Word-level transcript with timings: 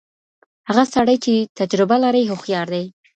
هغه 0.69 0.83
سړی 0.93 1.17
چي 1.23 1.33
تجربه 1.59 1.95
لري 2.03 2.23
هوښیار 2.29 2.67
دی. 2.73 2.85